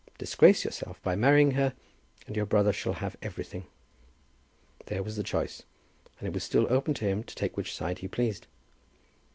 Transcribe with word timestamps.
Disgrace 0.17 0.65
yourself 0.65 0.99
by 1.03 1.15
marrying 1.15 1.51
her, 1.51 1.75
and 2.25 2.35
your 2.35 2.47
brother 2.47 2.73
shall 2.73 2.93
have 2.93 3.15
everything. 3.21 3.67
There 4.87 5.03
was 5.03 5.15
the 5.15 5.21
choice, 5.21 5.61
and 6.17 6.27
it 6.27 6.33
was 6.33 6.43
still 6.43 6.65
open 6.73 6.95
to 6.95 7.05
him 7.05 7.23
to 7.23 7.35
take 7.35 7.55
which 7.55 7.75
side 7.75 7.99
he 7.99 8.07
pleased. 8.07 8.47